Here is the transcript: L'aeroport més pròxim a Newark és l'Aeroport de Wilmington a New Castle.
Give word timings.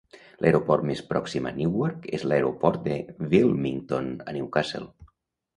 L'aeroport 0.43 0.85
més 0.89 1.01
pròxim 1.11 1.49
a 1.49 1.51
Newark 1.57 2.09
és 2.19 2.25
l'Aeroport 2.31 2.83
de 2.89 2.97
Wilmington 3.35 4.11
a 4.33 4.37
New 4.39 4.49
Castle. 4.57 4.87